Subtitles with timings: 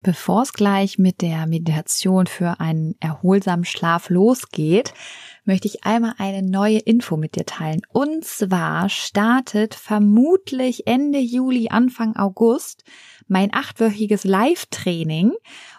[0.00, 4.94] Bevor es gleich mit der Meditation für einen erholsamen Schlaf losgeht,
[5.44, 7.80] möchte ich einmal eine neue Info mit dir teilen.
[7.92, 12.84] Und zwar startet vermutlich Ende Juli, Anfang August
[13.26, 15.32] mein achtwöchiges Live-Training.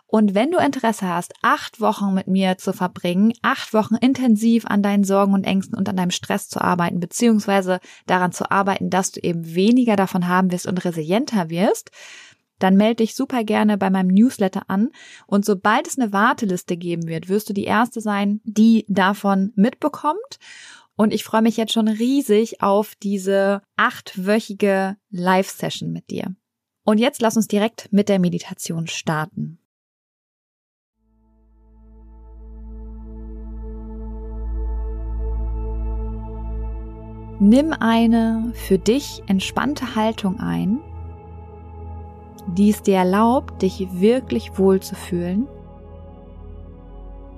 [0.05, 4.81] Und wenn du Interesse hast, acht Wochen mit mir zu verbringen, acht Wochen intensiv an
[4.81, 9.11] deinen Sorgen und Ängsten und an deinem Stress zu arbeiten, beziehungsweise daran zu arbeiten, dass
[9.11, 11.91] du eben weniger davon haben wirst und resilienter wirst,
[12.59, 14.89] dann melde dich super gerne bei meinem Newsletter an
[15.25, 20.39] und sobald es eine Warteliste geben wird, wirst du die erste sein, die davon mitbekommt.
[20.95, 26.35] Und ich freue mich jetzt schon riesig auf diese achtwöchige Live-Session mit dir.
[26.83, 29.59] Und jetzt lass uns direkt mit der Meditation starten.
[37.41, 40.81] Nimm eine für dich entspannte Haltung ein
[42.55, 45.47] die es dir erlaubt, dich wirklich wohl zu fühlen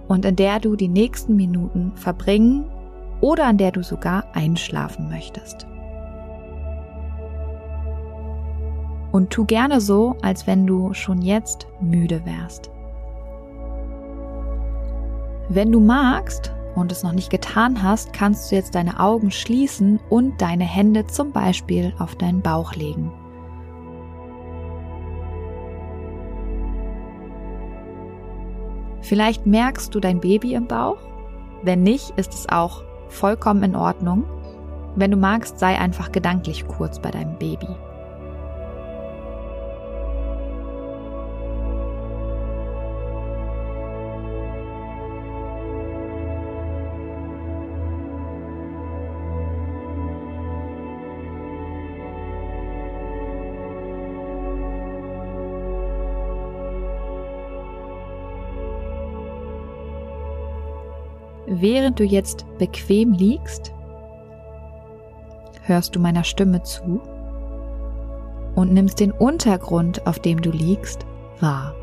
[0.07, 2.65] und in der du die nächsten Minuten verbringen
[3.21, 5.67] oder an der du sogar einschlafen möchtest.
[9.11, 12.71] Und tu gerne so, als wenn du schon jetzt müde wärst.
[15.49, 19.99] Wenn du magst und es noch nicht getan hast, kannst du jetzt deine Augen schließen
[20.09, 23.11] und deine Hände zum Beispiel auf deinen Bauch legen.
[29.11, 30.95] Vielleicht merkst du dein Baby im Bauch.
[31.63, 34.23] Wenn nicht, ist es auch vollkommen in Ordnung.
[34.95, 37.67] Wenn du magst, sei einfach gedanklich kurz bei deinem Baby.
[61.61, 63.71] Während du jetzt bequem liegst,
[65.61, 66.99] hörst du meiner Stimme zu
[68.55, 71.05] und nimmst den Untergrund, auf dem du liegst,
[71.39, 71.75] wahr.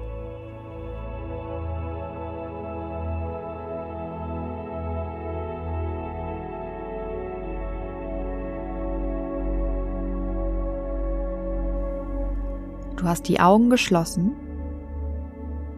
[12.97, 14.33] Du hast die Augen geschlossen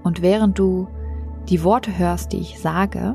[0.05, 0.89] und während du
[1.51, 3.15] die Worte hörst, die ich sage,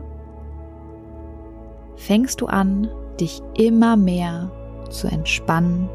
[1.95, 2.89] fängst du an,
[3.19, 4.51] dich immer mehr
[4.89, 5.89] zu entspannen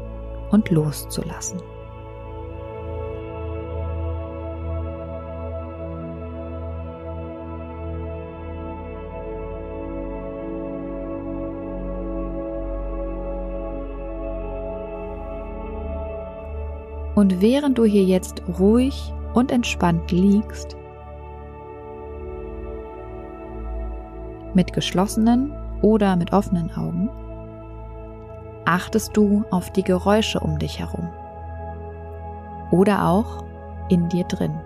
[0.51, 1.59] und loszulassen.
[17.15, 20.75] Und während du hier jetzt ruhig und entspannt liegst,
[24.53, 27.09] mit geschlossenen oder mit offenen Augen,
[28.65, 31.09] achtest du auf die Geräusche um dich herum
[32.71, 33.43] oder auch
[33.89, 34.59] in dir drin.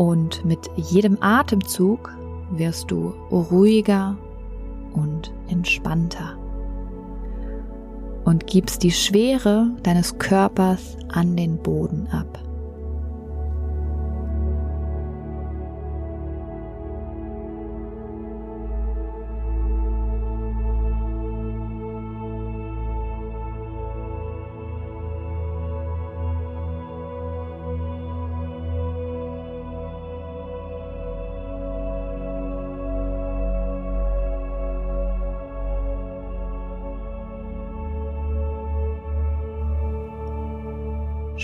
[0.00, 2.16] Und mit jedem Atemzug
[2.52, 4.16] wirst du ruhiger
[4.94, 6.38] und entspannter
[8.24, 12.38] und gibst die Schwere deines Körpers an den Boden ab.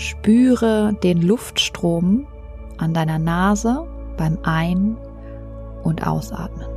[0.07, 2.27] Spüre den Luftstrom
[2.77, 4.95] an deiner Nase beim Ein-
[5.83, 6.76] und Ausatmen.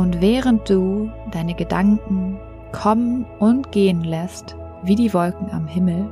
[0.00, 2.38] Und während du deine Gedanken
[2.72, 6.10] kommen und gehen lässt, wie die Wolken am Himmel,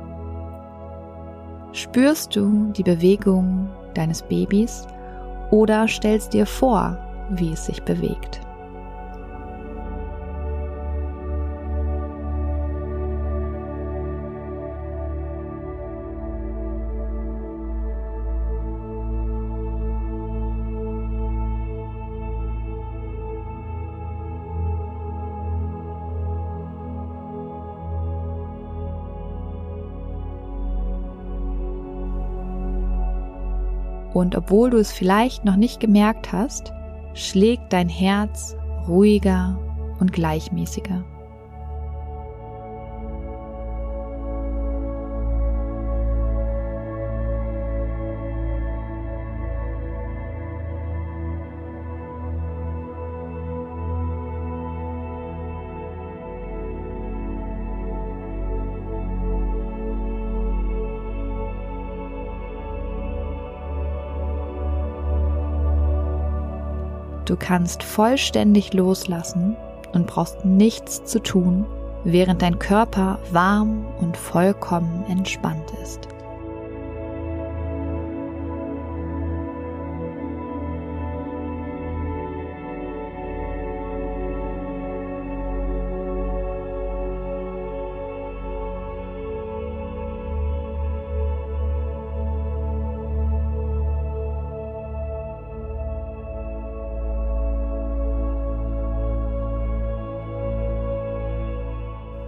[1.71, 4.85] spürst du die Bewegung deines Babys
[5.49, 6.99] oder stellst dir vor,
[7.31, 8.41] wie es sich bewegt.
[34.19, 36.73] Und obwohl du es vielleicht noch nicht gemerkt hast,
[37.13, 38.53] schlägt dein Herz
[38.85, 39.57] ruhiger
[40.01, 41.05] und gleichmäßiger.
[67.29, 69.55] Du kannst vollständig loslassen
[69.93, 71.63] und brauchst nichts zu tun,
[72.03, 76.07] während dein Körper warm und vollkommen entspannt ist.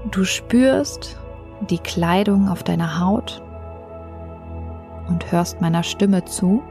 [0.09, 1.19] Du spürst
[1.69, 3.42] die Kleidung auf deiner Haut
[5.07, 6.63] und hörst meiner Stimme zu.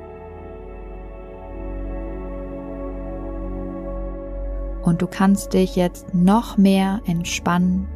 [4.82, 7.86] Und du kannst dich jetzt noch mehr entspannen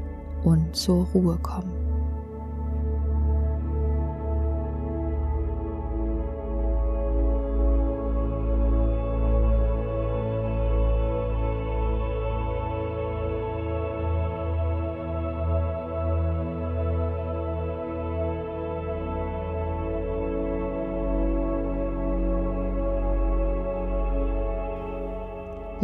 [0.44, 1.83] und zur Ruhe kommen.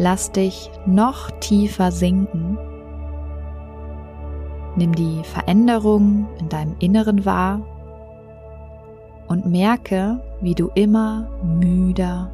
[0.02, 2.56] Lass dich noch tiefer sinken.
[4.74, 7.60] Nimm die Veränderung in deinem Inneren wahr
[9.28, 12.32] und merke, wie du immer müder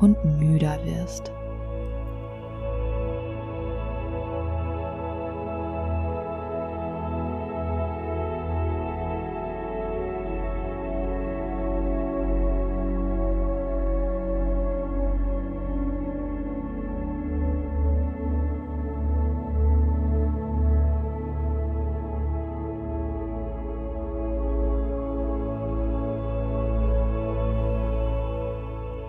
[0.00, 1.32] und müder wirst.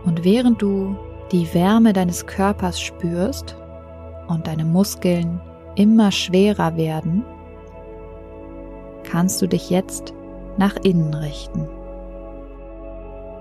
[0.05, 0.95] Und während du
[1.31, 3.55] die Wärme deines Körpers spürst
[4.27, 5.39] und deine Muskeln
[5.75, 7.23] immer schwerer werden,
[9.03, 10.13] kannst du dich jetzt
[10.57, 11.67] nach innen richten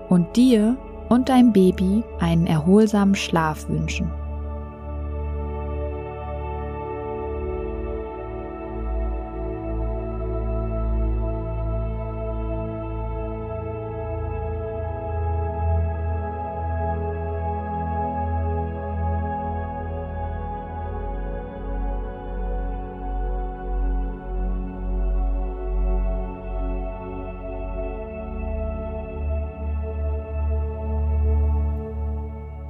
[0.09, 0.77] und dir
[1.09, 4.11] und deinem Baby einen erholsamen Schlaf wünschen.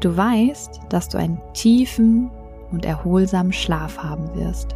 [0.03, 2.29] Du weißt, dass du einen tiefen
[2.73, 4.75] und erholsamen Schlaf haben wirst.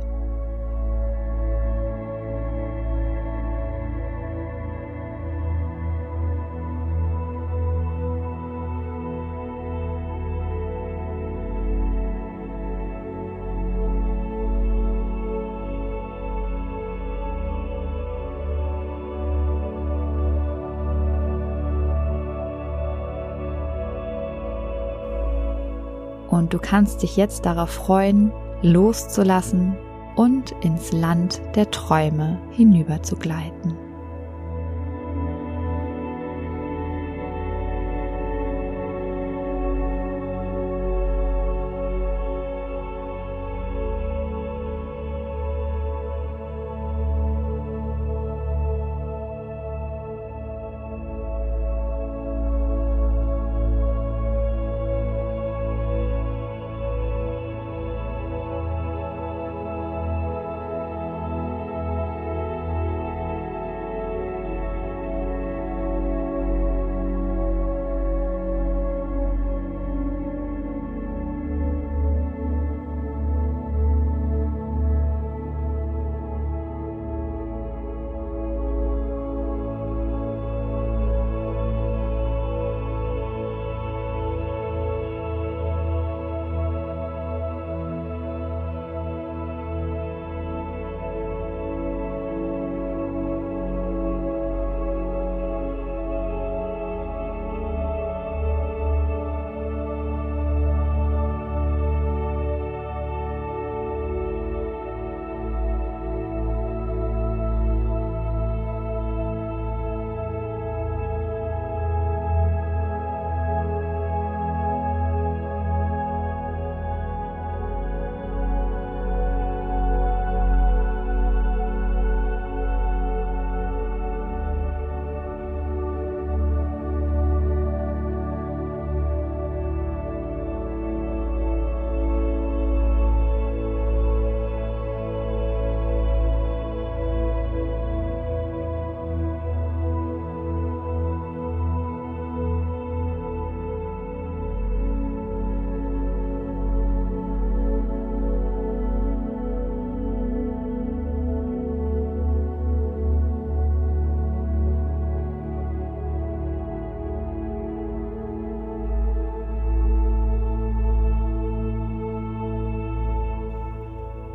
[26.29, 28.31] Und du kannst dich jetzt darauf freuen,
[28.61, 29.75] loszulassen
[30.15, 33.01] und ins Land der Träume hinüber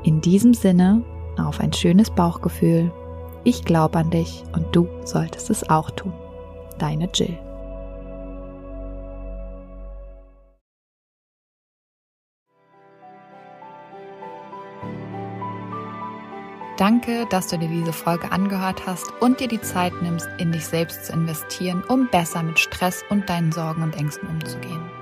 [0.04, 1.04] In diesem Sinne,
[1.38, 2.90] auf ein schönes Bauchgefühl.
[3.44, 6.12] Ich glaube an dich und du solltest es auch tun.
[6.78, 7.38] Deine Jill.
[16.78, 20.64] Danke, dass du dir diese Folge angehört hast und dir die Zeit nimmst, in dich
[20.64, 25.01] selbst zu investieren, um besser mit Stress und deinen Sorgen und Ängsten umzugehen.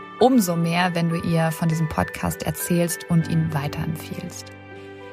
[0.21, 4.45] umso mehr, wenn du ihr von diesem Podcast erzählst und ihn weiterempfiehlst.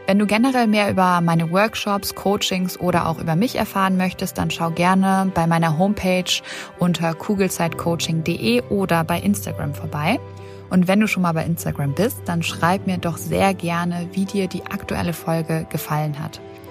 [0.06, 4.50] Wenn du generell mehr über meine Workshops, Coachings oder auch über mich erfahren möchtest, dann
[4.50, 6.42] schau gerne bei meiner Homepage
[6.78, 10.18] unter kugelzeitcoaching.de oder bei Instagram vorbei.
[10.70, 14.26] Und wenn du schon mal bei Instagram bist, dann schreib mir doch sehr gerne, wie
[14.26, 16.40] dir die aktuelle Folge gefallen hat.